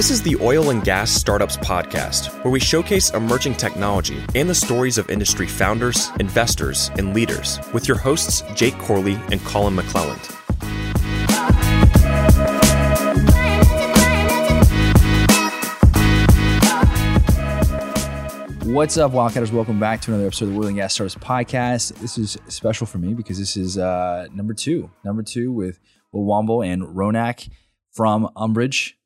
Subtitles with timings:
[0.00, 4.54] This is the Oil and Gas Startups Podcast, where we showcase emerging technology and the
[4.54, 10.24] stories of industry founders, investors, and leaders with your hosts, Jake Corley and Collin McLelland.
[18.72, 19.52] What's up, Wildcatters?
[19.52, 21.92] Welcome back to another episode of the Oil and Gas Startups Podcast.
[21.96, 25.78] This is special for me because this is uh, number two, number two with
[26.14, 27.50] Womble and Ronak
[27.92, 28.96] from Umbrage.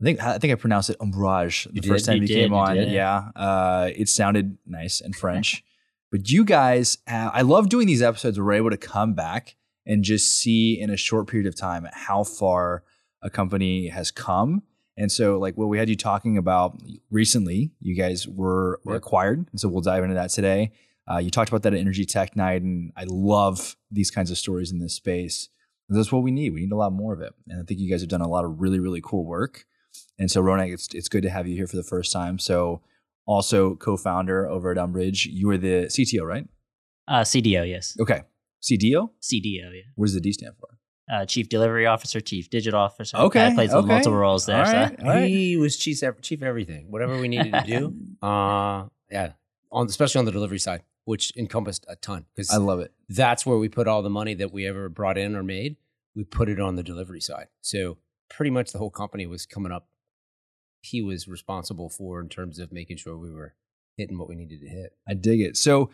[0.00, 2.28] I think I think I pronounced it Umbrage the You first did, time you you,
[2.28, 2.76] did, came you on.
[2.76, 2.92] did.
[2.92, 5.64] Yeah, uh, it sounded nice and French.
[6.12, 9.56] but you guys, have, I love doing these episodes where we're able to come back
[9.86, 12.84] and just see in a short period of time how far
[13.22, 14.62] a company has come.
[14.96, 16.80] And so, like what we had you talking about
[17.10, 19.02] recently, you guys were, were Yep.
[19.02, 20.72] acquired, and so we'll dive into that today.
[21.10, 24.38] Uh, you talked about that at Energy Tech Night, and I love these kinds of
[24.38, 25.48] stories in this space.
[25.88, 26.52] That's what we need.
[26.52, 28.28] We need a lot more of it, and I think you guys have done a
[28.28, 29.64] lot of really, really cool work.
[30.18, 32.38] And so, Ronak, it's it's good to have you here for the first time.
[32.38, 32.82] So,
[33.26, 36.46] also co-founder over at Umbrage, you were the CTO, right?
[37.06, 37.96] Uh, CDO, yes.
[38.00, 38.22] Okay,
[38.62, 39.10] CDO.
[39.22, 39.82] CDO, yeah.
[39.94, 40.68] What does the D stand for?
[41.10, 43.16] Uh, Chief Delivery Officer, Chief Digital Officer.
[43.16, 43.86] Okay, I played okay.
[43.86, 44.58] multiple roles there.
[44.58, 45.28] All so- All right.
[45.28, 47.94] He was chief chief everything, whatever we needed to do.
[48.26, 49.32] uh, yeah,
[49.72, 52.92] on especially on the delivery side, which encompassed a ton because I love it.
[53.08, 55.76] that's where we put all the money that we ever brought in or made.
[56.14, 57.46] We put it on the delivery side.
[57.62, 57.96] So
[58.28, 59.88] pretty much the whole company was coming up.
[60.80, 63.54] He was responsible for in terms of making sure we were
[63.96, 64.92] hitting what we needed to hit.
[65.08, 65.56] I dig it.
[65.56, 65.90] So,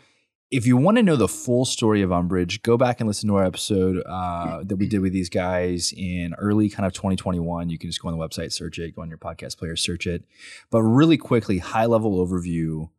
[0.51, 3.35] if you want to know the full story of Umbrage, go back and listen to
[3.35, 7.69] our episode uh, that we did with these guys in early kind of 2021.
[7.69, 10.05] You can just go on the website, search it, go on your podcast player, search
[10.05, 10.23] it.
[10.69, 12.89] But really quickly, high level overview.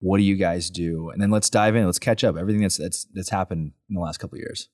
[0.00, 1.10] What do you guys do?
[1.10, 1.86] And then let's dive in.
[1.86, 4.68] Let's catch up everything that's that's that's happened in the last couple of years.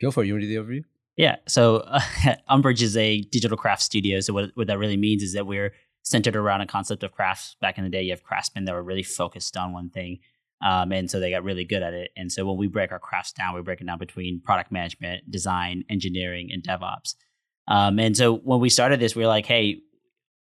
[0.00, 0.26] Go for it.
[0.26, 0.84] You want to do the overview?
[1.16, 1.36] Yeah.
[1.46, 2.00] So uh,
[2.48, 4.20] Umbrage is a digital craft studio.
[4.20, 7.56] So what, what that really means is that we're centered around a concept of crafts.
[7.60, 10.18] Back in the day, you have craftsmen that were really focused on one thing.
[10.64, 12.10] Um, and so they got really good at it.
[12.16, 15.30] And so when we break our crafts down, we break it down between product management,
[15.30, 17.16] design, engineering, and DevOps.
[17.68, 19.80] Um, and so when we started this, we were like, hey,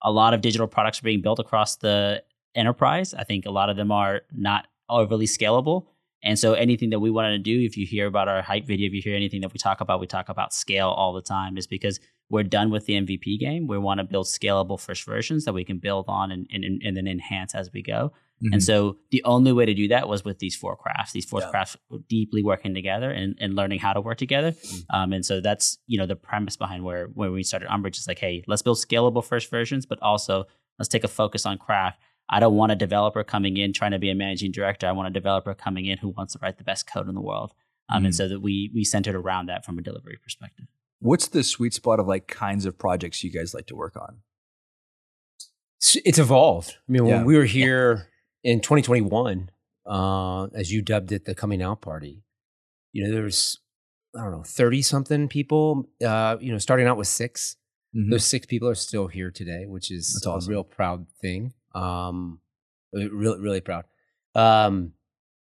[0.02, 2.22] a lot of digital products are being built across the
[2.54, 3.14] enterprise.
[3.14, 5.86] I think a lot of them are not overly scalable.
[6.22, 8.86] And so anything that we wanted to do, if you hear about our hype video,
[8.88, 11.56] if you hear anything that we talk about, we talk about scale all the time,
[11.56, 13.66] is because we're done with the MVP game.
[13.66, 16.96] We want to build scalable first versions that we can build on and, and, and
[16.96, 18.12] then enhance as we go.
[18.52, 21.10] And so the only way to do that was with these four crafts.
[21.10, 21.50] These four Yeah.
[21.50, 21.76] crafts
[22.08, 24.54] deeply working together and, and learning how to work together.
[24.90, 28.06] Um, and so that's you know the premise behind where where we started Umbrage is
[28.06, 30.44] like, hey, let's build scalable first versions, but also
[30.78, 31.98] let's take a focus on craft.
[32.30, 34.86] I don't want a developer coming in trying to be a managing director.
[34.86, 37.20] I want a developer coming in who wants to write the best code in the
[37.22, 37.52] world.
[37.88, 38.06] Um, Mhm.
[38.06, 40.66] And so that we we centered around that from a delivery perspective.
[41.00, 44.22] What's the sweet spot of like kinds of projects you guys like to work on?
[45.80, 46.76] It's- it's evolved.
[46.88, 47.16] I mean, Yeah.
[47.18, 48.10] when we were here
[48.42, 49.50] in 2021,
[49.86, 52.24] uh, as you dubbed it, the coming out party,
[52.92, 53.58] you know, there was
[54.16, 57.56] I don't know, 30 something people, uh, you know, starting out with 6
[57.94, 58.10] Mhm.
[58.10, 60.50] Those six people are still here today, which is That's awesome.
[60.50, 61.52] a real proud thing.
[61.74, 62.40] Um,
[62.92, 63.84] really, really proud.
[64.34, 64.92] Um,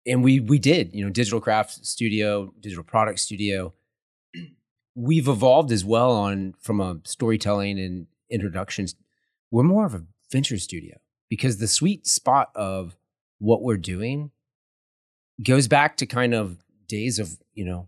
[0.06, 3.74] and we, we did, you know, digital craft studio, digital product studio.
[4.96, 8.96] We've evolved as well on from a storytelling and introductions.
[9.52, 10.98] We're more of a venture studio
[11.30, 12.96] because the sweet spot of
[13.40, 14.32] what we're doing
[15.44, 16.58] goes back to kind of
[16.88, 17.88] days of you know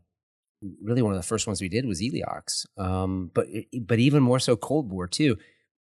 [0.82, 3.48] really one of the first ones we did was Eliox, um, but
[3.82, 5.38] but even more so Cold Bore too.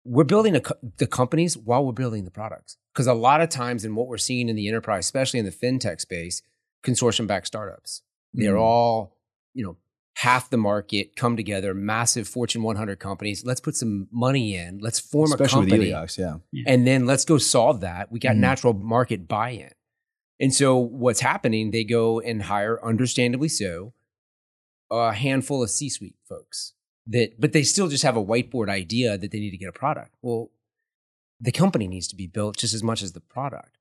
[0.05, 3.49] We're building a, co- the companies while we're building the products because a lot of
[3.49, 6.41] times in what we're seeing in the enterprise, especially in the fintech space,
[6.85, 8.01] consortium backed startups,
[8.33, 8.61] they're Mm.
[8.61, 9.17] all
[9.53, 9.77] you know
[10.17, 13.43] half the market come together, massive Fortune 100 companies.
[13.45, 14.77] Let's put some money in.
[14.79, 16.63] Let's form especially a company with Eliox, yeah.
[16.67, 18.11] and then let's go solve that.
[18.11, 18.39] We got Mhm.
[18.39, 19.71] natural market buy-in.
[20.39, 23.93] And so what's happening, they go and hire, understandably so,
[24.91, 26.73] a handful of C-suite folks
[27.07, 29.73] that, but they still just have a whiteboard idea that they need to get a
[29.73, 30.15] product.
[30.21, 30.51] Well,
[31.39, 33.77] the company needs to be built just as much as the product.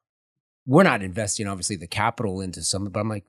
[0.67, 3.25] We're not investing, obviously, the capital into something, but I'm like,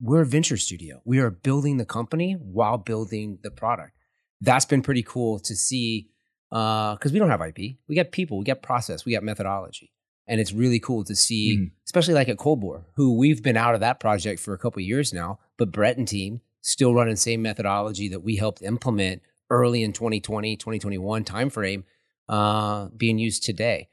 [0.00, 1.00] we're a venture studio.
[1.04, 3.96] We are building the company while building the product.
[4.40, 6.08] That's been pretty cool to see
[6.50, 7.76] because we don't have IP.
[7.88, 9.92] We got people, we got process, we got methodology.
[10.26, 11.70] And it's really cool to see, Mhm.
[11.86, 14.80] especially like at Cold Bore, who we've been out of that project for a couple
[14.80, 18.62] of years now, but Brett and team still running the same methodology that we helped
[18.62, 19.22] implement
[19.52, 21.84] early in 2020, 2021 timeframe
[22.28, 23.88] uh, being used today.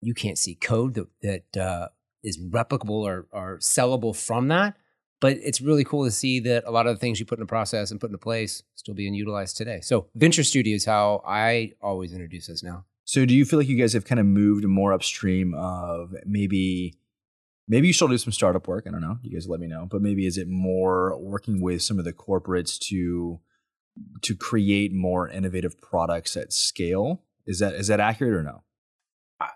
[0.00, 1.08] You can't see code that,
[1.52, 1.88] that uh,
[2.24, 4.74] is replicable or, or sellable from that.
[5.20, 7.42] But it's really cool to see that a lot of the things you put in
[7.42, 9.80] a process and put into place still being utilized today.
[9.82, 12.86] So Venture Studio is how I always introduce us now.
[13.04, 16.94] So do you feel like you guys have kind of moved more upstream of maybe
[17.68, 19.18] maybe you still do some startup work, I don't know.
[19.22, 19.86] You guys let me know.
[19.90, 23.40] But maybe is it more working with some of the corporates to
[24.22, 27.22] to create more innovative products at scale?
[27.46, 28.62] Is that is that accurate or no?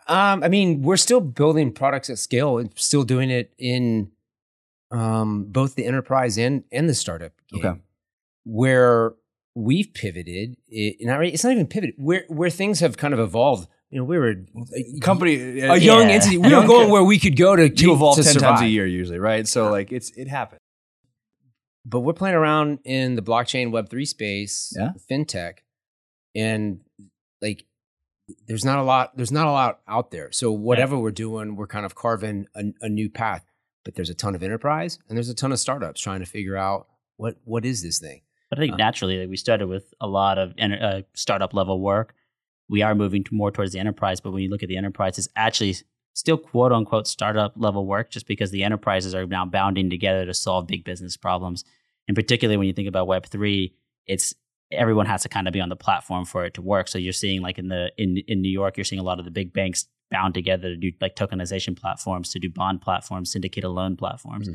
[0.09, 4.11] Um, I mean, we're still building products at scale and still doing it in
[4.91, 7.65] um, both the enterprise and and the startup game.
[7.65, 7.81] Okay.
[8.45, 9.15] Where
[9.55, 11.95] we've pivoted, it, not it's not even pivoted.
[11.99, 13.69] Where where things have kind of evolved.
[13.91, 16.15] You know, we were a, Company a young Yeah.
[16.15, 16.39] entity.
[16.39, 18.67] We Young were going where we could go to you evolve to 10 times a
[18.67, 19.47] year usually, right?
[19.47, 20.61] So like it's it happens.
[21.85, 24.93] But we're playing around in the blockchain web 3 space Yeah.
[25.11, 25.59] fintech
[26.35, 26.81] and
[27.43, 27.65] like
[28.47, 31.67] there's not a lot there's not a lot out there so whatever we're doing we're
[31.67, 33.45] kind of carving a, a new path
[33.85, 36.57] but there's a ton of enterprise and there's a ton of startups trying to figure
[36.57, 36.87] out
[37.17, 40.07] what what is this thing But I think Uh, naturally, like, we started with a
[40.07, 42.15] lot of uh, startup level work.
[42.69, 45.19] We are moving to more towards the enterprise, but when you look at the enterprise,
[45.19, 45.75] it's actually
[46.15, 50.33] still quote unquote startup level work, just because the enterprises are now bounding together to
[50.35, 51.65] solve big business problems.
[52.09, 53.75] And particularly when you think about Web three,
[54.07, 54.35] it's
[54.73, 56.89] everyone has to kind of be on the platform for it to work.
[56.89, 59.25] So you're seeing like in the in in New York, you're seeing a lot of
[59.25, 63.71] the big banks bound together to do like tokenization platforms, to do bond platforms, syndicated
[63.71, 64.49] loan platforms.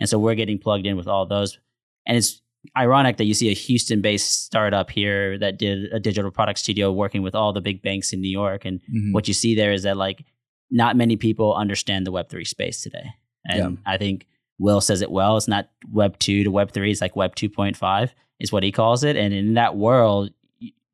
[0.00, 1.58] And so we're getting plugged in with all those.
[2.06, 2.40] And it's
[2.76, 6.90] ironic that you see a Houston based startup here that did a digital product studio
[6.90, 8.64] working with all the big banks in New York.
[8.64, 9.12] And Mhm.
[9.12, 10.24] what you see there is that like
[10.70, 13.10] not many people understand the Web3 space today.
[13.46, 14.26] And I think
[14.58, 15.36] Will says it well.
[15.36, 19.04] It's not Web 2 to Web 3, it's like Web 2.5 is what he calls
[19.04, 19.16] it.
[19.16, 20.30] And in that world,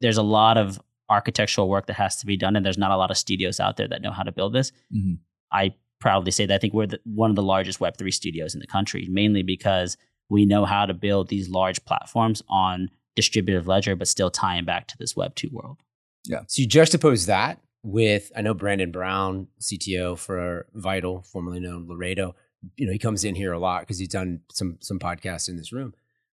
[0.00, 2.56] there's a lot of architectural work that has to be done.
[2.56, 4.72] And there's not a lot of studios out there that know how to build this.
[4.94, 5.18] Mhm.
[5.52, 8.60] I proudly say that I think we're the, one of the largest Web3 studios in
[8.60, 9.96] the country, mainly because
[10.28, 14.86] we know how to build these large platforms on distributed ledger, but still tying back
[14.88, 15.78] to this Web 2 world.
[16.24, 16.42] Yeah.
[16.46, 22.34] So you juxtapose that with i know brandon brown cto for vital formerly known laredo
[22.76, 25.56] you know he comes in here a lot because he's done some some podcasts in
[25.56, 25.94] this room.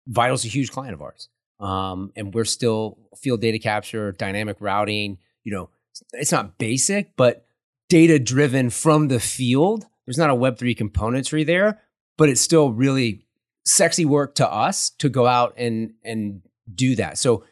[0.06, 1.28] Vital's a huge client of ours
[1.60, 5.70] um, and we're still field data capture dynamic routing you know
[6.12, 7.46] it's not basic but
[7.88, 9.86] data driven from the field.
[10.06, 11.80] There's not a web3 componentry there
[12.16, 13.26] but it's still really
[13.64, 16.42] sexy work to us to go out and and
[16.72, 17.18] do that.
[17.18, 17.44] So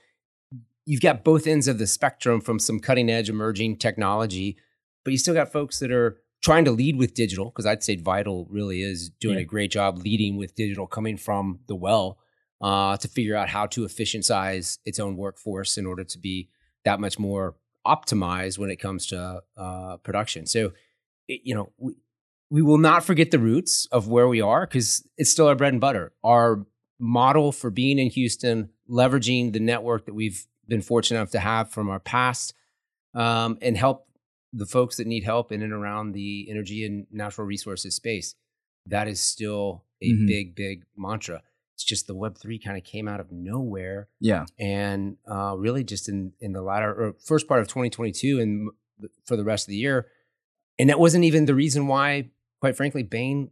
[0.89, 4.57] you've got both ends of the spectrum from some cutting edge emerging technology,
[5.05, 7.97] but you still got folks that are trying to lead with digital because I'd say
[7.97, 9.43] Vital really is doing Yeah.
[9.43, 12.19] a great job leading with digital coming from the well
[12.63, 16.49] uh, to figure out how to efficientize its own workforce in order to be
[16.87, 17.57] that much more
[17.87, 20.47] optimized when it comes to uh, production.
[20.47, 20.73] So,
[21.29, 21.93] it, you know, we,
[22.49, 25.75] we will not forget the roots of where we are because it's still our bread
[25.75, 26.15] and butter.
[26.25, 26.65] Our
[26.99, 31.71] model for being in Houston, leveraging the network that we've been fortunate enough to have
[31.71, 32.55] from our past,
[33.15, 34.07] um, and help
[34.53, 38.35] the folks that need help in and around the energy and natural resources space.
[38.87, 40.27] That is still a Mhm.
[40.27, 41.43] big, big mantra.
[41.75, 44.47] It's just the Web three kind of came out of nowhere, Yeah.
[44.59, 48.71] and uh, really just in in the latter or first part of 2022 and
[49.25, 50.09] for the rest of the year,
[50.79, 52.31] and that wasn't even the reason why,
[52.61, 53.51] quite frankly, Bain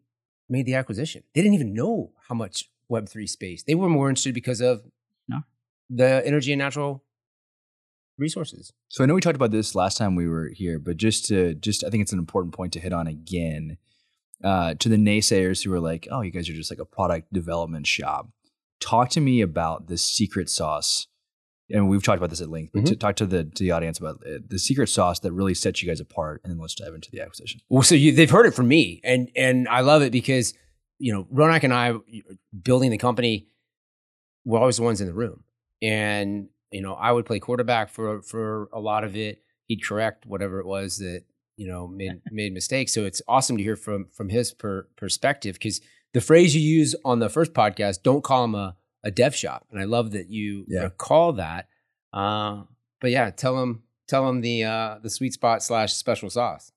[0.48, 1.22] made the acquisition.
[1.34, 3.62] They didn't even know how much Web three space.
[3.62, 4.90] They were more interested because of
[5.28, 5.42] No.
[5.90, 7.04] the energy and natural
[8.18, 8.72] resources.
[8.88, 11.54] So I know we talked about this last time we were here, but just to
[11.54, 13.78] just I think it's an important point to hit on again.
[14.44, 17.32] Uh, to the naysayers who are like, "Oh, you guys are just like a product
[17.32, 18.28] development shop."
[18.80, 21.06] Talk to me about the secret sauce,
[21.70, 22.72] and we've talked about this at length.
[22.74, 25.54] But to talk to the to the audience about uh, the secret sauce that really
[25.54, 27.62] sets you guys apart, and then let's dive into the acquisition.
[27.70, 30.52] Well, so you, they've heard it from me, and and I love it because
[30.98, 31.94] you know Ronak and I
[32.62, 33.48] building the company,
[34.44, 35.44] we're always the ones in the room,
[35.80, 39.34] and you know I would play quarterback for for a lot of it.
[39.68, 41.22] He'd correct whatever it was that
[41.56, 42.92] you know made made mistakes.
[42.92, 45.80] So it's awesome to hear from from his per, perspective because
[46.14, 49.66] the phrase you use on the first podcast, don't call him a a dev shop,
[49.70, 50.84] and I love that you Yeah.
[50.86, 51.68] uh, call that.
[52.12, 52.64] Uh,
[53.00, 56.72] but yeah, tell him tell him the uh, the sweet spot slash special sauce.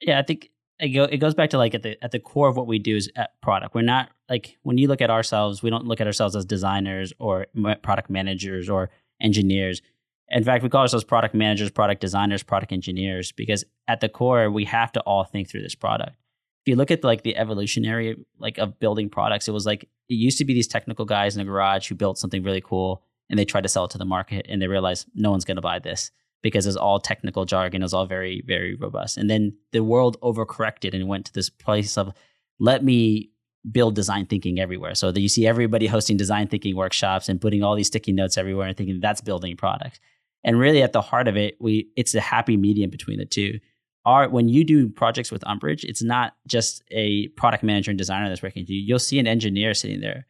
[0.00, 2.48] Yeah, I think it, go, it goes back to like at the at the core
[2.48, 3.74] of what we do is at product.
[3.74, 7.12] We're not like when you look at ourselves, we don't look at ourselves as designers
[7.18, 7.46] or
[7.82, 9.82] product managers or engineers.
[10.28, 14.50] In fact, we call ourselves product managers, product designers, product engineers because at the core,
[14.50, 16.16] we have to all think through this product.
[16.64, 20.14] If you look at like the evolutionary like of building products, it was like it
[20.14, 23.38] used to be these technical guys in a garage who built something really cool and
[23.38, 25.62] they tried to sell it to the market and they realized no one's going to
[25.62, 26.10] buy this
[26.42, 29.16] because it's all technical jargon, it's all very, very robust.
[29.16, 32.12] And then the world overcorrected and went to this place of
[32.58, 33.30] let me
[33.70, 34.94] build design thinking everywhere.
[34.94, 38.38] So that you see everybody hosting design thinking workshops and putting all these sticky notes
[38.38, 40.00] everywhere and thinking that's building products.
[40.44, 43.58] And really, at the heart of it, we it's a happy medium between the two.
[44.06, 48.28] Our when you do projects with Umbrage, it's not just a product manager and designer
[48.28, 48.80] that's working with you.
[48.80, 50.26] You'll see an engineer sitting there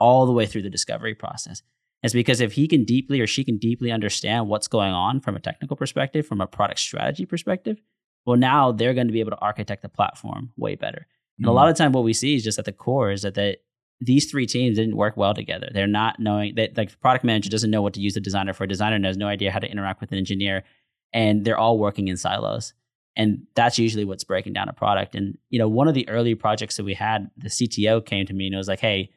[0.00, 1.62] all the way through the discovery process.
[2.02, 5.36] It's because if he can deeply or she can deeply understand what's going on from
[5.36, 7.80] a technical perspective, from a product strategy perspective,
[8.26, 11.06] well, now they're going to be able to architect the platform way better.
[11.38, 11.70] And a lot mm-hmm.
[11.70, 13.56] of time, what we see is just at the core is that the,
[14.00, 15.68] these three teams didn't work well together.
[15.72, 18.52] They're not knowing that like the product manager doesn't know what to use the designer
[18.52, 18.64] for.
[18.64, 20.64] A designer has no idea how to interact with an engineer,
[21.12, 22.74] and they're all working in silos.
[23.14, 25.14] And that's usually what's breaking down a product.
[25.14, 28.32] And you know, one of the early projects that we had, the CTO came to
[28.32, 29.10] me and was like, "Hey,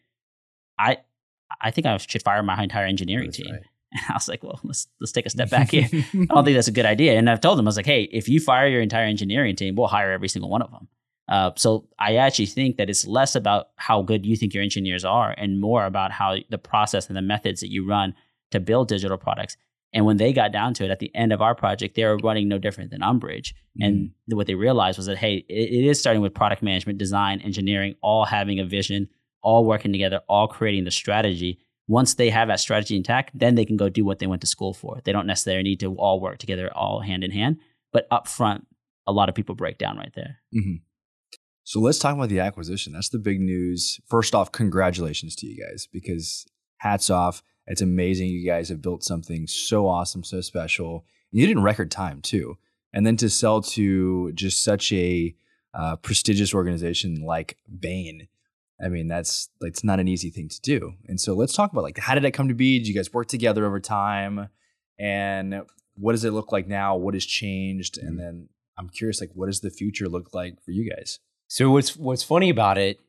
[0.77, 0.97] I
[1.61, 3.63] I think I should fire my entire engineering That's team." right.
[3.91, 5.87] And I was like, "Well, let's let's take a step back here.
[5.93, 8.03] I don't think that's a good idea." And I've told them, I was like, "Hey,
[8.11, 10.89] if you fire your entire engineering team, we'll hire every single one of them."
[11.27, 15.03] Uh, so I actually think that it's less about how good you think your engineers
[15.03, 18.13] are, and more about how the process and the methods that you run
[18.51, 19.57] to build digital products.
[19.91, 22.17] And when they got down to it, at the end of our project, they were
[22.17, 23.55] running no different than Umbrage.
[23.81, 27.39] And what they realized was that hey, it, it is starting with product management, design,
[27.41, 29.07] engineering, all having a vision,
[29.41, 31.59] all working together, all creating the strategy.
[31.87, 34.47] Once they have that strategy intact, then they can go do what they went to
[34.47, 34.99] school for.
[35.05, 37.57] They don't necessarily need to all work together, all hand in hand.
[37.93, 38.67] But up front,
[39.07, 40.39] a lot of people break down right there.
[40.53, 40.81] Mhm.
[41.65, 42.93] So let's talk about the acquisition.
[42.93, 43.99] That's the big news.
[44.07, 46.45] First off, congratulations to you guys because
[46.77, 47.41] hats off.
[47.65, 51.05] It's amazing you guys have built something so awesome, so special.
[51.31, 52.59] And you did in record time too.
[52.93, 55.35] And then to sell to just such a
[55.73, 58.27] uh, prestigious organization like Bain,
[58.79, 60.93] I mean, that's like it's not an easy thing to do.
[61.07, 62.77] And so let's talk about like how did that come to be?
[62.77, 64.49] Did you guys work together over time?
[64.99, 65.63] And
[65.95, 66.95] what does it look like now?
[66.95, 67.97] What has changed?
[67.97, 71.19] And then I'm curious, like, what does the future look like for you guys?
[71.55, 72.99] So what's what's funny about it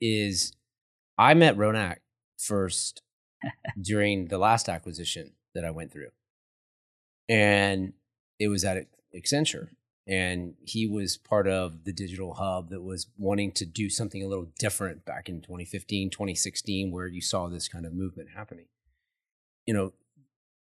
[0.00, 0.52] is
[1.18, 1.96] I met Ronak
[2.38, 3.02] first
[3.80, 6.10] during the last acquisition that I went through,
[7.28, 7.94] and
[8.38, 9.70] it was at Accenture,
[10.06, 14.28] and he was part of the digital hub that was wanting to do something a
[14.28, 18.66] little different back in 2015, 2016, where you saw this kind of movement happening.
[19.66, 19.92] You know,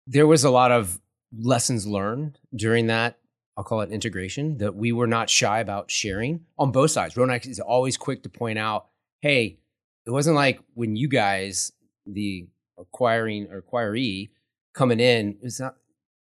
[0.07, 1.01] there was a lot of
[1.37, 3.17] lessons learned during that
[3.57, 7.15] I'll call it integration that we were not shy about sharing on both sides.
[7.15, 8.87] Ronak is always quick to point out,
[9.21, 9.59] hey,
[10.05, 11.71] it wasn't like when you guys,
[12.05, 14.31] the acquiring or acquiree
[14.73, 15.75] coming in, it's not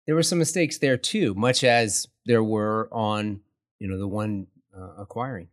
[0.07, 3.41] there were some mistakes there too, much as there were on,
[3.79, 5.49] you know, the one uh, acquiring.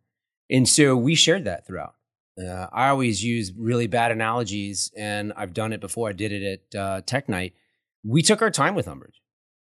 [0.49, 1.95] And so we shared that throughout.
[2.37, 6.09] Uh, I always use really bad analogies, and I've done it before.
[6.09, 7.53] I did it at uh, Tech Night.
[8.03, 9.21] We took our time with Umbrage.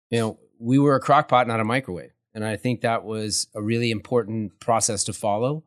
[0.09, 2.11] You know, we were a crock pot, not a microwave.
[2.33, 5.63] And I think that was a really important process to follow.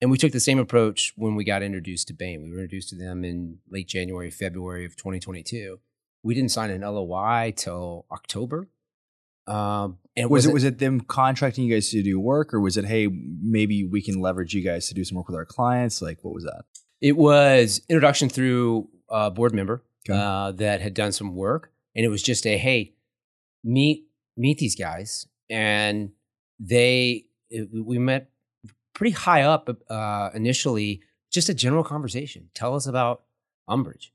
[0.00, 2.42] And we took the same approach when we got introduced to Bain.
[2.42, 5.78] We were introduced to them in late January, February of 2022.
[6.24, 8.68] We didn't sign an LOI till October.
[9.46, 12.76] Um, and was it was it them contracting you guys to do work, or was
[12.76, 16.00] it hey maybe we can leverage you guys to do some work with our clients?
[16.00, 16.62] Like what was that?
[17.00, 20.16] It was introduction through a board member Okay.
[20.16, 22.94] uh, that had done some work, and it was just a hey,
[23.64, 24.04] meet
[24.36, 26.10] meet these guys, and
[26.58, 27.26] they
[27.72, 28.30] we met
[28.94, 31.00] pretty high up uh, initially,
[31.30, 32.50] just a general conversation.
[32.54, 33.22] Tell us about
[33.68, 34.12] Umbrage,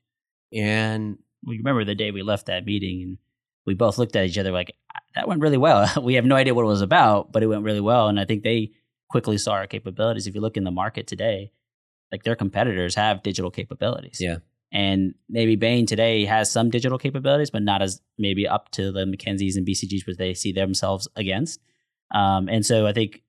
[0.53, 3.17] and we remember the day we left that meeting and
[3.65, 4.73] we both looked at each other like
[5.15, 7.63] that went really well we have no idea what it was about but it went
[7.63, 8.71] really well and i think they
[9.09, 11.51] quickly saw our capabilities if you look in the market today
[12.11, 14.37] like their competitors have digital capabilities Yeah.
[14.71, 19.05] And maybe bain today has some digital capabilities but not as maybe up to the
[19.05, 21.59] McKinseys and bcgs which they see themselves against.
[22.13, 23.23] Um, and so i think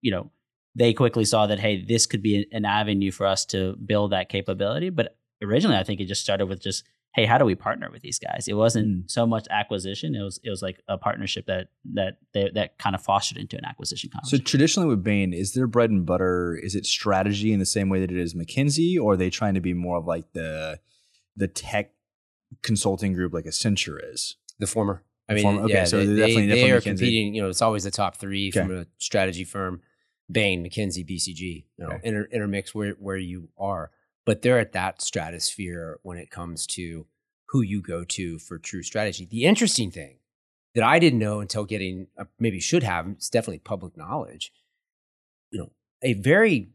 [0.00, 0.30] you know
[0.76, 4.28] they quickly saw that hey this could be an avenue for us to build that
[4.28, 4.90] capability.
[4.90, 8.02] But originally i think it just started with just hey, how do we partner with
[8.02, 8.48] these guys?
[8.48, 9.10] It wasn't Mm.
[9.10, 12.94] so much acquisition; it was it was like a partnership that that they, that kind
[12.94, 16.54] of fostered into an acquisition So traditionally with Bain, is their bread and butter?
[16.60, 19.54] Is it strategy in the same way that it is McKinsey, or are they trying
[19.54, 20.80] to be more of like the
[21.36, 21.92] the tech
[22.62, 24.36] consulting group like Accenture is?
[24.60, 25.02] the former.
[25.28, 26.84] I mean, Former- okay, yeah, so they, they're they, definitely- they definitely are McKinsey.
[26.84, 27.34] competing.
[27.34, 28.60] You know, it's always the top three Okay.
[28.60, 29.80] from a strategy firm:
[30.30, 31.66] Bain, McKinsey, BCG.
[31.78, 32.00] You know, Okay.
[32.08, 33.90] inter, intermix where where you are,
[34.26, 37.06] but they're at that stratosphere when it comes to
[37.48, 39.26] who you go to for true strategy.
[39.30, 40.18] The interesting thing
[40.74, 44.52] that I didn't know until getting, uh, maybe should have, it's definitely public knowledge.
[45.50, 46.70] You know, a very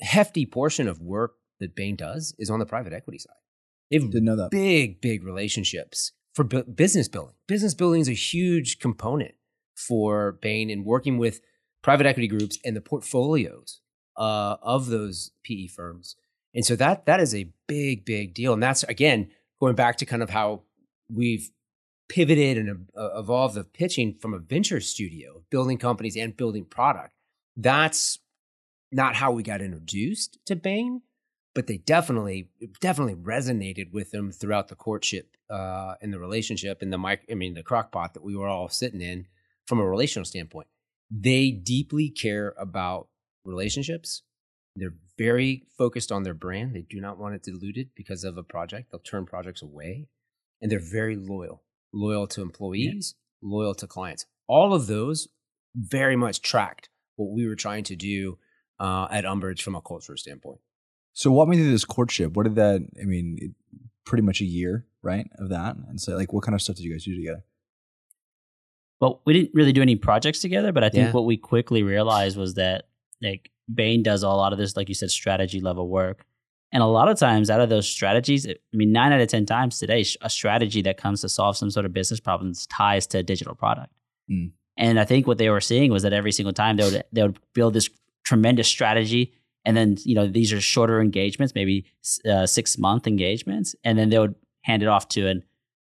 [0.00, 3.34] hefty portion of work that Bain does is on the private equity side.
[3.90, 4.50] They've Didn't know that.
[4.50, 7.34] big, big relationships for bu- business building.
[7.46, 9.34] Business building is a huge component
[9.74, 11.40] for Bain in working with
[11.82, 13.80] private equity groups and the portfolios
[14.16, 16.16] uh, of those PE firms.
[16.54, 18.52] And so that that is a big, big deal.
[18.52, 19.30] And that's again
[19.60, 20.62] going back to kind of how
[21.08, 21.50] we've
[22.08, 27.14] pivoted and uh, evolved the pitching from a venture studio, building companies and building product.
[27.56, 28.18] That's
[28.90, 31.02] not how we got introduced to Bain,
[31.54, 36.92] but they definitely definitely resonated with them throughout the courtship uh, and the relationship and
[36.92, 37.24] the mic.
[37.30, 39.26] I mean, the crockpot that we were all sitting in
[39.66, 40.68] from a relational standpoint.
[41.10, 43.08] They deeply care about
[43.44, 44.22] relationships.
[44.76, 46.74] They're very focused on their brand.
[46.74, 48.90] They do not want it diluted because of a project.
[48.90, 50.08] They'll turn projects away,
[50.60, 51.62] and they're very loyal.
[51.92, 53.48] Loyal to employees, yeah.
[53.50, 54.24] loyal to clients.
[54.46, 55.28] All of those
[55.74, 58.38] very much tracked what we were trying to do
[58.80, 60.60] uh, at Umbrage from a culture standpoint.
[61.12, 62.32] So walk me through this courtship.
[62.32, 62.80] What did that?
[63.00, 63.50] I mean, it,
[64.04, 65.76] pretty much a year, right, of that.
[65.88, 67.44] And so, like, what kind of stuff did you guys do together?
[69.00, 71.12] Well, we didn't really do any projects together, but I think yeah.
[71.12, 72.84] what we quickly realized was that
[73.20, 76.24] like Bain does a lot of this, like you said, strategy level work.
[76.74, 79.44] And a lot of times, out of those strategies, I mean, nine out of 10
[79.44, 83.18] times today, a strategy that comes to solve some sort of business problems ties to
[83.18, 83.92] a digital product.
[84.30, 84.52] Mm.
[84.78, 87.22] And I think what they were seeing was that every single time they would, they
[87.22, 87.90] would build this
[88.24, 89.32] tremendous strategy
[89.64, 91.84] and then you know these are shorter engagements maybe
[92.28, 95.34] uh, six month engagements and then they would hand it off to a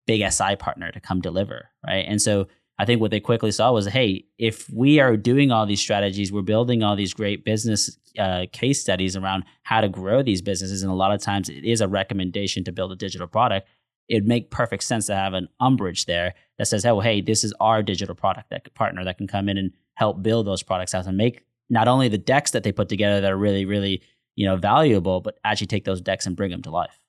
[0.05, 2.47] big si partner to come deliver right and so
[2.79, 6.31] i think what they quickly saw was hey if we are doing all these strategies
[6.31, 10.81] we're building all these great business uh, case studies around how to grow these businesses
[10.81, 13.67] and a lot of times it is a recommendation to build a digital product
[14.07, 17.53] it'd make perfect sense to have an umbrage there that says oh hey this is
[17.59, 21.07] our digital product that partner that can come in and help build those products out
[21.07, 24.01] and make not only the decks that they put together that are really, really,
[24.35, 26.99] you know, valuable, but actually take those decks and bring them to life.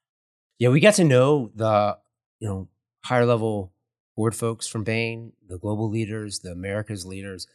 [0.59, 1.99] Yeah, we got to know the,
[2.41, 2.69] you know,
[3.05, 3.73] higher level
[4.19, 7.47] board folks from Bain, the global leaders, the Americas leaders,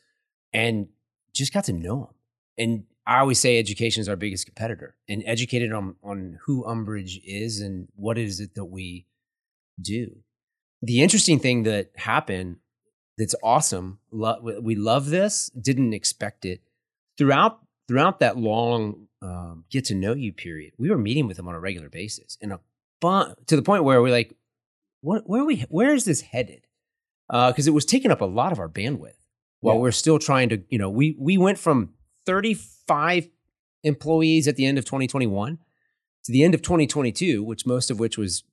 [0.54, 0.88] and
[1.34, 2.16] just got to know them.
[2.58, 7.20] And I always say education is our biggest competitor, and educated on on who Umbrage
[7.26, 9.08] is and what is it that we
[9.82, 10.24] do.
[10.82, 12.58] The interesting thing that happened
[13.18, 14.00] that's awesome.
[14.10, 15.50] Lo- we love this.
[15.50, 16.62] Didn't expect it
[17.18, 17.60] throughout
[17.90, 21.56] throughout that long um, get to know you period, we were meeting with them on
[21.56, 22.60] a regular basis, and a
[23.02, 24.34] fun to the point where we're like,
[25.04, 25.66] what, where are we?
[25.70, 26.66] Where is this headed?
[27.30, 29.18] Because uh, it was taking up a lot of our bandwidth
[29.60, 29.82] while yeah.
[29.82, 31.94] we're still trying to, you know, we we went from
[32.26, 33.28] 35
[33.84, 35.58] employees at the end of 2021
[36.24, 38.44] to the end of 2022, which most of which was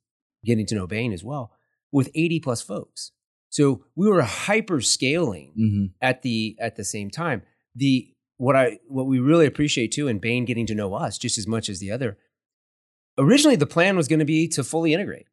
[0.45, 1.53] getting to know Bain as well,
[1.93, 3.13] with 80 plus folks.
[3.49, 5.85] So we were hyper scaling mm-hmm.
[6.01, 7.43] at the at the same time.
[7.77, 11.39] The what I what we really appreciate too, and Bain getting to know us just
[11.39, 12.19] as much as the other.
[13.19, 15.27] Originally, the plan was going to be to fully integrate,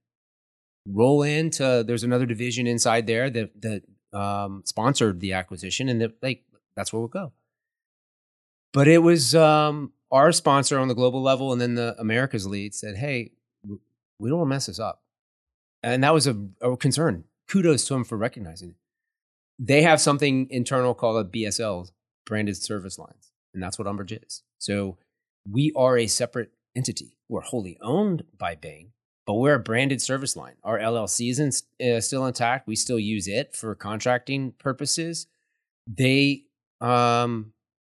[0.92, 1.84] roll into.
[1.86, 6.44] There's another division inside there that that um, sponsored the acquisition, and that like
[6.76, 7.34] that's where we'll go.
[8.74, 12.74] But it was um, our sponsor on the global level, and then the Americas lead
[12.74, 13.32] said, "Hey,
[14.20, 15.02] we don't want to mess this up,"
[15.84, 17.26] and that was a, a concern.
[17.48, 18.76] Kudos to them for recognizing it.
[19.60, 21.90] They have something internal called a BSL,
[22.26, 23.32] branded service lines.
[23.54, 24.44] And that's what Umbrage is.
[24.60, 24.98] So
[25.50, 27.18] we are a separate entity.
[27.28, 28.92] We're wholly owned by Bain,
[29.28, 30.56] but we're a branded service line.
[30.64, 32.66] Our LLC is uh, still intact.
[32.66, 35.28] We still use it for contracting purposes.
[35.86, 36.46] They
[36.80, 37.52] um,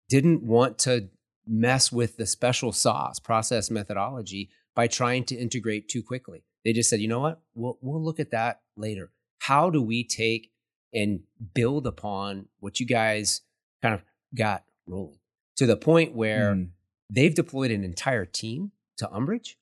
[0.10, 1.10] didn't want to
[1.48, 6.43] mess with the special sauce process methodology by trying to integrate too quickly.
[6.63, 7.41] They just said, you know what?
[7.56, 9.12] We'll, we'll look at that later.
[9.39, 10.52] How do we take
[10.93, 11.22] and
[11.56, 13.41] build upon what you guys
[13.82, 14.04] kind of
[14.36, 15.17] got rolling
[15.58, 16.69] to the point where mm.
[17.10, 19.58] they've deployed an entire team to Umbrage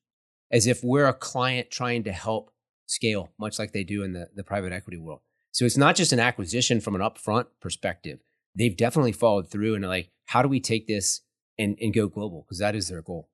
[0.52, 2.52] as if we're a client trying to help
[2.86, 5.20] scale, much like they do in the, the private equity world.
[5.50, 8.20] So it's not just an acquisition from an upfront perspective.
[8.54, 11.22] They've definitely followed through and like, how do we take this
[11.58, 12.42] and, and go global?
[12.42, 13.28] Because that is their goal.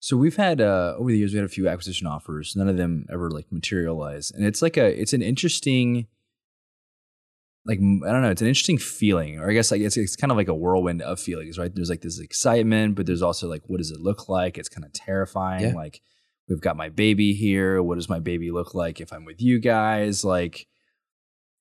[0.00, 2.56] So we've had uh, over the years we had a few acquisition offers.
[2.56, 6.08] None of them ever like materialize, and it's like a it's an interesting
[7.64, 10.32] like I don't know, it's an interesting feeling, or I guess like it's it's kind
[10.32, 11.72] of like a whirlwind of feelings, right?
[11.72, 14.58] There's like this excitement, but there's also like what does it look like?
[14.58, 15.66] It's kind of terrifying.
[15.66, 15.74] Yeah.
[15.74, 16.00] Like
[16.48, 17.82] we've got my baby here.
[17.82, 20.24] What does my baby look like if I'm with you guys?
[20.24, 20.66] Like,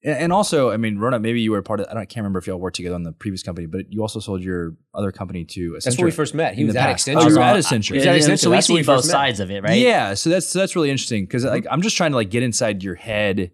[0.04, 1.88] and also, I mean, Rona, maybe you were part of.
[1.88, 4.02] I, don't, I can't remember if y'all worked together on the previous company, but you
[4.02, 5.84] also sold your other company to Accenture.
[5.84, 6.56] That's where we first met.
[6.56, 7.18] He was at Accenture.
[7.18, 8.04] Oh, you were at Accenture.
[8.04, 8.40] Yeah, Accenture.
[8.40, 9.78] So we see both sides of it, right?
[9.78, 10.16] Yeah.
[10.16, 11.54] So that's that's really interesting because mm-hmm.
[11.54, 13.52] like I'm just trying to like get inside your head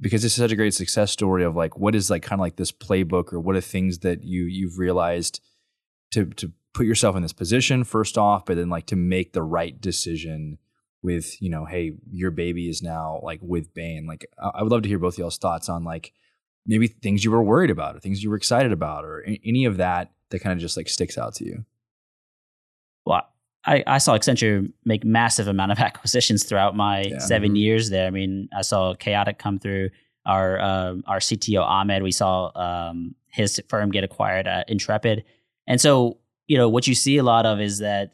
[0.00, 2.42] because this is such a great success story of like what is like kind of
[2.42, 5.40] like this playbook or what are things that you you've realized
[6.10, 9.42] to to put yourself in this position first off but then like to make the
[9.42, 10.58] right decision
[11.02, 14.82] with you know hey your baby is now like with Bain like I would love
[14.82, 16.12] to hear both y'all's thoughts on like
[16.66, 19.78] maybe things you were worried about or things you were excited about or any of
[19.78, 21.64] that that kind of just like sticks out to you
[23.06, 23.26] well
[23.68, 27.18] I, I saw Accenture make massive amount of acquisitions throughout my yeah.
[27.18, 27.56] seven mm-hmm.
[27.56, 28.06] years there.
[28.06, 29.90] I mean, I saw Chaotic come through.
[30.24, 32.04] our um, our CTO Ahmed.
[32.04, 35.24] We saw um, his firm get acquired at Intrepid,
[35.66, 38.12] and so you know what you see a lot of is that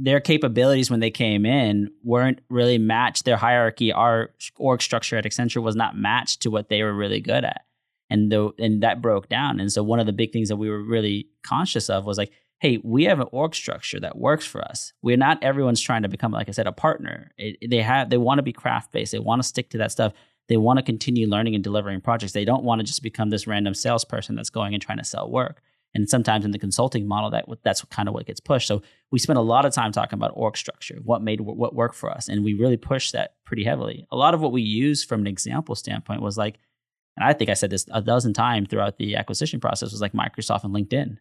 [0.00, 3.26] their capabilities when they came in weren't really matched.
[3.26, 7.20] Their hierarchy, our org structure at Accenture was not matched to what they were really
[7.20, 7.66] good at,
[8.08, 9.60] and the, and that broke down.
[9.60, 12.32] And so one of the big things that we were really conscious of was like,
[12.60, 14.94] hey, we have an org structure that works for us.
[15.02, 17.30] We're not everyone's trying to become, like I said, a partner.
[17.36, 19.12] It, they have they want to be craft based.
[19.12, 20.14] They want to stick to that stuff.
[20.48, 22.32] They want to continue learning and delivering projects.
[22.32, 25.30] They don't want to just become this random salesperson that's going and trying to sell
[25.30, 25.62] work.
[25.94, 28.68] And sometimes in the consulting model, that that's kind of what gets pushed.
[28.68, 31.96] So we spent a lot of time talking about org structure, what made what worked
[31.96, 34.06] for us, and we really pushed that pretty heavily.
[34.12, 36.58] A lot of what we used from an example standpoint was like,
[37.16, 40.12] and I think I said this a dozen times throughout the acquisition process, was like
[40.12, 41.18] Microsoft and LinkedIn.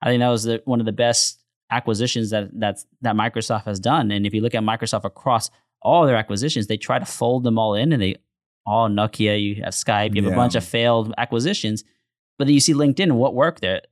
[0.00, 3.80] I think that was the, one of the best acquisitions that that's that Microsoft has
[3.80, 4.12] done.
[4.12, 7.58] And if you look at Microsoft across all their acquisitions, they try to fold them
[7.58, 8.16] all in, and they
[8.64, 10.36] all Nokia, you have Skype, you have yeah.
[10.36, 11.82] a bunch of failed acquisitions.
[12.38, 13.82] But then you see LinkedIn, what worked there?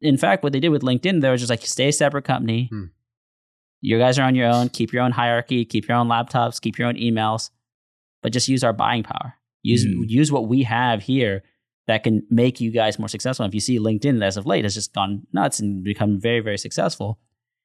[0.00, 2.68] In fact, what they did with LinkedIn, they were just like, stay a separate company.
[2.70, 2.84] Hmm.
[3.80, 4.68] You guys are on your own.
[4.68, 5.64] Keep your own hierarchy.
[5.64, 6.60] Keep your own laptops.
[6.60, 7.50] Keep your own emails.
[8.22, 9.34] But just use our buying power.
[9.62, 10.02] Use hmm.
[10.06, 11.42] use what we have here
[11.86, 13.44] that can make you guys more successful.
[13.44, 16.40] And if you see LinkedIn as of late has just gone nuts and become very
[16.40, 17.18] very successful.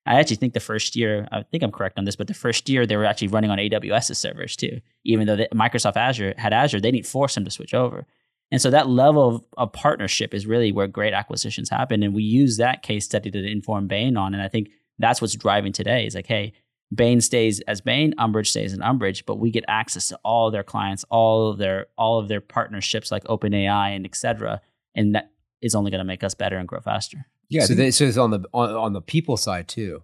[0.05, 2.67] I actually think the first year, I think I'm correct on this, but the first
[2.67, 4.81] year they were actually running on AWS servers too.
[5.05, 8.07] Even though the, Microsoft Azure had Azure, they didn't force them to switch over.
[8.51, 12.03] And so that level of, of, partnership is really where great acquisitions happen.
[12.03, 14.33] And we use that case study to inform Bain on.
[14.33, 16.53] And I think that's what's driving today is like, hey,
[16.93, 20.63] Bain stays as Bain, Umbrage stays in Umbrage, but we get access to all their
[20.63, 24.59] clients, all of their all of their partnerships like OpenAI and et cetera.
[24.93, 27.25] And that is only going to make us better and grow faster.
[27.47, 27.63] Yeah.
[27.63, 30.03] So, they, so it's on the on, on the people side too.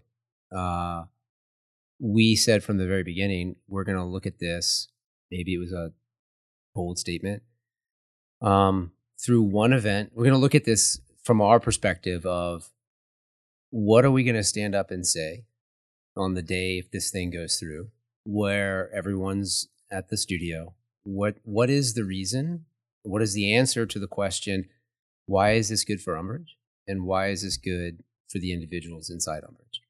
[0.55, 1.03] Uh,
[1.99, 4.87] we said from the very beginning, we're going to look at this.
[5.29, 5.91] Maybe it was a
[6.73, 7.43] bold statement
[8.41, 10.11] um, through one event.
[10.13, 12.69] We're going to look at this from our perspective of
[13.69, 15.45] what are we going to stand up and say
[16.15, 17.89] on the day if this thing goes through,
[18.23, 20.73] where everyone's at the studio.
[21.03, 22.65] What what is the reason?
[23.03, 24.65] What is the answer to the question?
[25.25, 29.43] Why is this good for Umbrage, and why is this good for the individuals inside
[29.47, 29.81] Umbrage?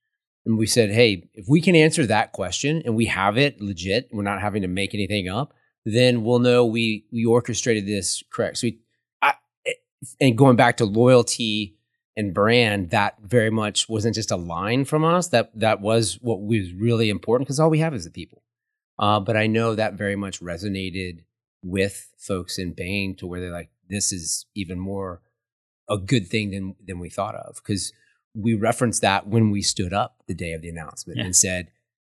[0.45, 4.07] And we said, hey, if we can answer that question and we have it legit,
[4.11, 5.53] we're not having to make anything up,
[5.93, 8.57] then we'll know we we orchestrated this correct.
[8.57, 8.79] So we,
[9.21, 9.33] I,
[10.19, 11.77] and going back to loyalty
[12.17, 15.29] and brand, that very much wasn't just a line from us.
[15.29, 18.43] That that was what was really important because all we have is the people.
[18.99, 21.19] Uh, but I know that very much resonated
[21.63, 25.21] with folks in Bain to where they're like, this is even more
[25.89, 27.93] a good thing than than we thought of because
[28.35, 31.23] we referenced that when we stood up the day of the announcement yeah.
[31.23, 31.69] and said,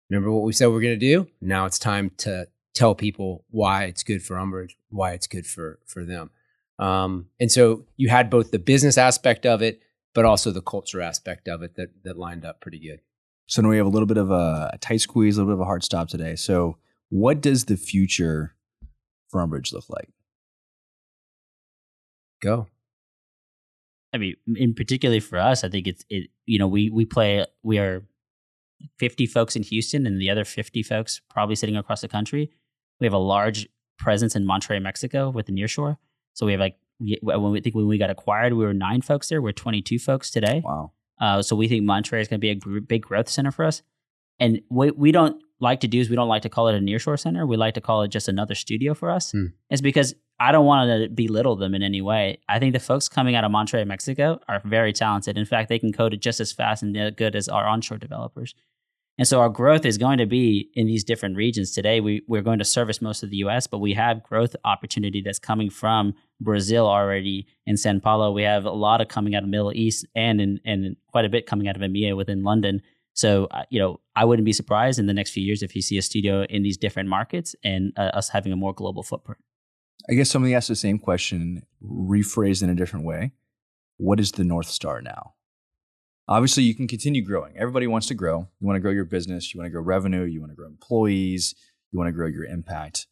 [0.09, 1.29] "Remember what we said we are going to do?
[1.43, 5.81] Now it's time to tell people why it's good for Umbrage, why it's good for
[5.87, 6.31] for them.
[6.79, 9.81] Um, and so you had both the business aspect of it,
[10.15, 13.01] but also the culture aspect of it that that lined up pretty good.
[13.47, 15.61] So now we have a little bit of a, a tight squeeze, a little bit
[15.61, 16.37] of a hard stop today.
[16.37, 18.57] So what does the future
[19.29, 20.11] for Umbrage look like?
[22.43, 22.67] Go.
[24.13, 26.31] I mean, in particularly for us, I think it's it.
[26.45, 27.47] You know, we we play.
[27.63, 28.05] We are
[28.99, 32.51] fifty folks in Houston, and the other fifty folks probably sitting across the country.
[33.01, 35.97] We have a large presence in Monterrey, Mexico, with the nearshore.
[36.35, 36.77] So we have like
[37.23, 39.43] when we think when we got acquired, we were nine folks there.
[39.43, 40.63] We're 22 folks today.
[40.65, 40.93] Wow.
[41.21, 43.83] Uh, so we think Monterrey is going to be a big growth center for us.
[44.39, 46.79] And what we don't like to do is we don't like to call it a
[46.79, 47.47] nearshore center.
[47.47, 49.33] We like to call it just another studio for us.
[49.33, 49.47] Hmm.
[49.71, 52.39] It's because I don't want to belittle them in any way.
[52.49, 55.39] I think the folks coming out of Monterrey, Mexico are very talented.
[55.39, 58.55] In fact, they can code it just as fast and good as our onshore developers.
[59.19, 61.73] And so our growth is going to be in these different regions.
[61.73, 65.23] Today, we, we're going to service most of the US, but we have growth opportunity
[65.23, 68.31] that's coming from Brazil already in Sao Paulo.
[68.31, 71.25] We have a lot of coming out of the Middle East and in, and quite
[71.25, 72.83] a bit coming out of EMEA within London.
[73.15, 75.81] So, uh, you know, I wouldn't be surprised in the next few years if you
[75.81, 79.41] see a studio in these different markets and uh, us having a more global footprint.
[80.11, 83.33] I guess somebody asked the same question, rephrased in a different way.
[83.97, 85.36] What is the North Star now?
[86.29, 87.57] Obviously, you can continue growing.
[87.57, 88.49] Everybody wants to grow.
[88.61, 90.67] You want to grow your business, you want to grow revenue, you want to grow
[90.67, 91.55] employees,
[91.93, 93.07] you want to grow your impact.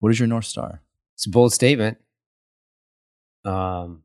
[0.00, 0.80] What is your North Star?
[1.14, 1.98] It's a bold statement.
[3.44, 4.02] Um,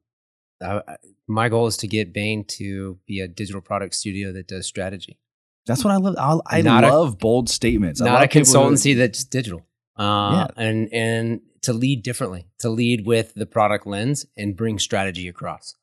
[0.62, 0.82] I,
[1.28, 5.19] my goal is to get Bain to be a digital product studio that does strategy.
[5.65, 6.15] That's what I love.
[6.45, 8.02] I, I love a, bold statements.
[8.02, 9.65] Not a consultancy that's digital.
[9.98, 10.63] Uh, yeah.
[10.63, 15.76] and and to lead differently, to lead with the product lens and bring strategy across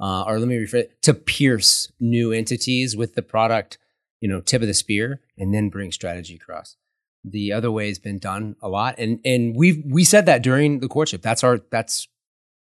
[0.00, 3.78] uh, or let me rephrase it, to pierce new entities with the product,
[4.20, 6.76] you know, tip of the spear, and then bring strategy across.
[7.24, 10.80] the other way has been done a lot, and and we we said that during
[10.80, 11.22] the courtship.
[11.22, 12.08] That's our that's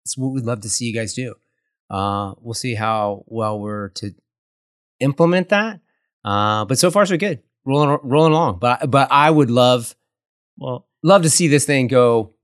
[0.04, 1.34] that's what we'd love to see you guys do.
[1.90, 4.14] Uh, we'll see how well we're to
[5.00, 5.80] implement that.
[6.24, 8.58] Uh, but so far so good, rolling rolling along.
[8.58, 9.94] But but I would love
[10.58, 12.34] Well, love to see this thing go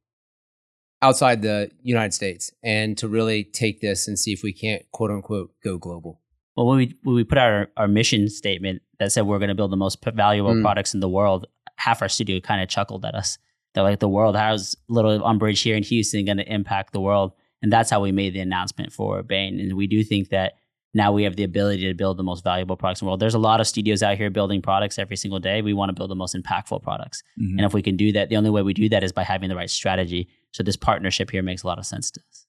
[1.02, 5.10] outside the United States and to really take this and see if we can't quote
[5.10, 6.20] unquote go global.
[6.56, 9.48] well, when we when we put out our, our mission statement that said we're going
[9.48, 10.62] to build the most valuable Mm.
[10.62, 13.38] products in the world, half our studio kind of chuckled at us.
[13.74, 17.32] They're like, "The world, how's little umbrage here in Houston going to impact the world?"
[17.62, 19.58] And that's how we made the announcement for Bain.
[19.60, 20.52] And we do think that
[20.94, 23.20] now we have the ability to build the most valuable products in the world.
[23.20, 25.62] There's a lot of studios out here building products every single day.
[25.62, 27.22] We want to build the most impactful products.
[27.40, 27.52] Mhm.
[27.56, 29.48] And if we can do that, the only way we do that is by having
[29.48, 30.28] the right strategy.
[30.52, 32.46] So this partnership here makes a lot of sense to us.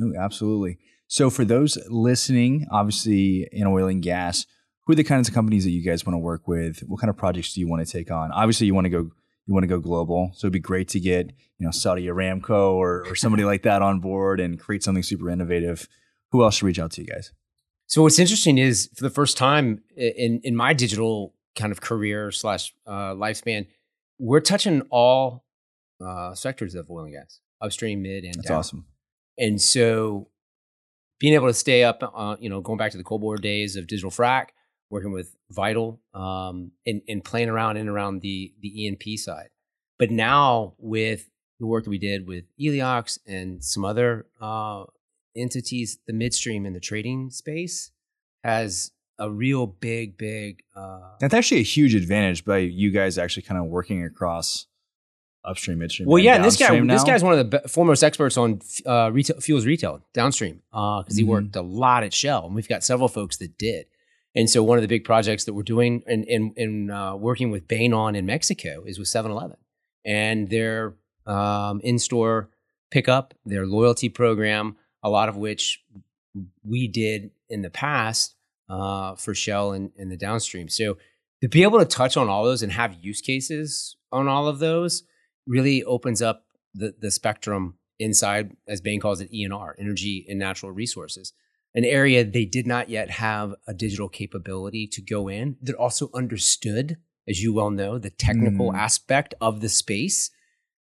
[0.00, 0.78] Oh, absolutely.
[1.06, 4.46] So for those listening, obviously in oil and gas,
[4.86, 6.80] who are the kinds of companies that you guys want to work with?
[6.86, 8.32] What kind of projects do you want to take on?
[8.32, 9.10] Obviously, you want to go
[9.46, 10.30] you want to go global.
[10.34, 13.82] So it'd be great to get you know Saudi Aramco or, or somebody like that
[13.82, 15.88] on board and create something super innovative.
[16.32, 17.32] Who else should reach out to you guys?
[17.86, 22.30] So what's interesting is for the first time in in my digital kind of career
[22.30, 23.66] slash uh, lifespan,
[24.18, 25.44] we're touching all
[26.00, 28.58] uh, sectors of oil and gas, upstream, mid, and That's down.
[28.58, 28.86] awesome.
[29.38, 30.28] And so
[31.18, 33.76] being able to stay up, uh, you know, going back to the Cold Bore days
[33.76, 34.48] of digital frac,
[34.90, 39.48] working with Vital, um, and, and playing around in and around the the E&P side.
[39.98, 41.30] But now with
[41.60, 44.84] the work that we did with Eliox and some other uh,
[45.36, 47.90] entities, the midstream and the trading space
[48.42, 50.62] has a real big, big.
[50.74, 54.66] Uh, That's actually a huge advantage by you guys actually kind of working across
[55.44, 56.08] upstream, midstream.
[56.08, 59.10] Well, yeah, and this guy, downstream this guy's one of the foremost experts on uh,
[59.12, 61.28] retail, fuels retail downstream because he Mhm.
[61.28, 63.86] worked a lot at Shell, and we've got several folks that did.
[64.34, 67.50] And so, one of the big projects that we're doing and and, and uh, working
[67.50, 69.56] with Bain on in Mexico is with 7-Eleven
[70.04, 70.94] and their
[71.26, 72.50] um, in-store
[72.90, 75.82] pickup, their loyalty program, a lot of which
[76.64, 78.34] we did in the past
[78.68, 80.68] uh, for Shell and, and the downstream.
[80.68, 80.96] So
[81.40, 84.58] to be able to touch on all those and have use cases on all of
[84.58, 85.04] those
[85.46, 90.72] really opens up the, the spectrum inside, as Bain calls it, ENR, energy and natural
[90.72, 91.32] resources,
[91.74, 96.10] an area they did not yet have a digital capability to go in that also
[96.14, 96.96] understood,
[97.28, 98.76] as you well know, the technical Mm.
[98.78, 100.30] aspect of the space.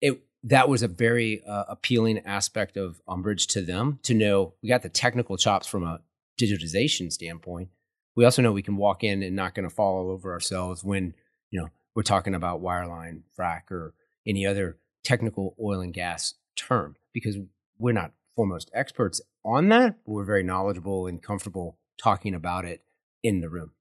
[0.02, 4.70] It that was a very uh, appealing aspect of Umbrage to them to know we
[4.70, 6.02] got the technical chops from a
[6.40, 7.70] digitization standpoint.
[8.16, 10.84] We also know we can walk in and not going to fall all over ourselves
[10.84, 11.16] when
[11.50, 13.94] you know we're talking about wireline, frac, or
[14.28, 17.38] any other technical oil and gas term because
[17.78, 19.98] we're not foremost experts on that.
[20.06, 22.84] But we're very knowledgeable and comfortable talking about it
[23.24, 23.72] in the room.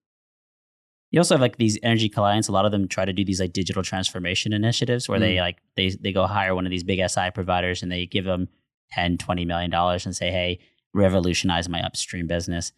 [1.10, 2.48] You also have like these energy clients.
[2.48, 5.40] A lot of them try to do these like digital transformation initiatives where they mm.
[5.40, 8.48] like they they go hire one of these big SI providers and they give them
[8.90, 10.58] 10, 20 million dollars and say, "Hey,
[10.92, 12.72] revolutionize my upstream business."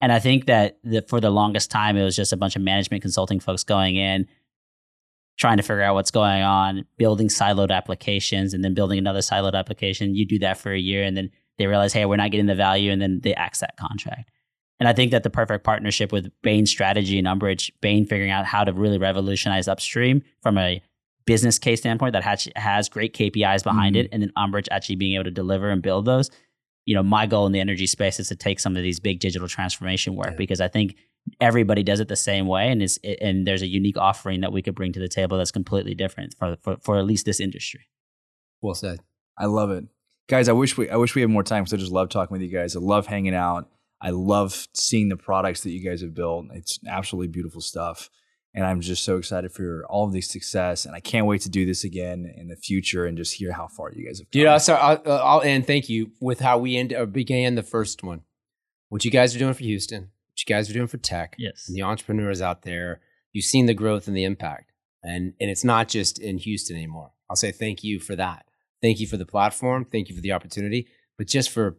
[0.00, 2.62] And I think that the, for the longest time, it was just a bunch of
[2.62, 4.28] management consulting folks going in,
[5.38, 9.54] trying to figure out what's going on, building siloed applications, and then building another siloed
[9.54, 10.14] application.
[10.14, 12.54] You do that for a year, and then they realize, "Hey, we're not getting the
[12.54, 14.30] value," and then they axe that contract.
[14.80, 18.46] And I think that the perfect partnership with Bain strategy and Umbrage, Bain figuring out
[18.46, 20.82] how to really revolutionize upstream from a
[21.24, 24.14] business case standpoint that has, has great KPIs behind it, mm-hmm.
[24.14, 26.30] and then Umbrage actually being able to deliver and build those.
[26.84, 29.20] You know, my goal in the energy space is to take some of these big
[29.20, 30.36] digital transformation work Yeah.
[30.36, 30.96] because I think
[31.40, 34.62] everybody does it the same way, and is and there's a unique offering that we
[34.62, 37.88] could bring to the table that's completely different for for, for at least this industry.
[38.60, 39.00] Well said.
[39.38, 39.84] I love it,
[40.28, 40.48] guys.
[40.48, 42.42] I wish we I wish we had more time because I just love talking with
[42.42, 42.76] you guys.
[42.76, 43.68] I love hanging out.
[44.00, 46.46] I love seeing the products that you guys have built.
[46.52, 48.10] It's absolutely beautiful stuff,
[48.54, 50.84] and I'm just so excited for all of the success.
[50.84, 53.68] And I can't wait to do this again in the future and just hear how
[53.68, 54.40] far you guys have come.
[54.40, 55.66] Dude, I'll, so I'll, I'll end.
[55.66, 58.22] Thank you with how we end, uh, began the first one.
[58.88, 61.68] What you guys are doing for Houston, what you guys are doing for tech, Yes.
[61.68, 63.00] and the entrepreneurs out there.
[63.32, 67.12] You've seen the growth and the impact, and and it's not just in Houston anymore.
[67.30, 68.46] I'll say thank you for that.
[68.82, 69.84] Thank you for the platform.
[69.90, 71.78] Thank you for the opportunity, but just for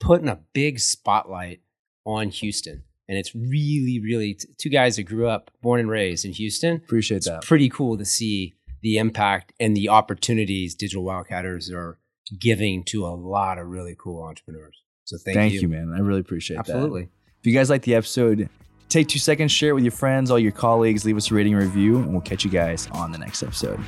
[0.00, 1.60] putting a big spotlight
[2.06, 2.84] on Houston.
[3.06, 6.76] And it's really, really t- two guys that grew up, born and raised in Houston.
[6.76, 7.42] Appreciate It's that.
[7.42, 11.98] pretty cool to see the impact and the opportunities digital wildcatters are
[12.40, 14.80] giving to a lot of really cool entrepreneurs.
[15.04, 15.40] So thank, you.
[15.40, 15.60] Thank, you.
[15.60, 15.68] you.
[15.68, 15.92] man.
[15.94, 16.60] I really appreciate that.
[16.60, 17.08] Absolutely.
[17.44, 18.48] If you guys like the episode,
[18.88, 21.52] take two seconds, share it with your friends, all your colleagues, leave us a rating
[21.52, 23.78] and review, and we'll catch you guys on the next episode.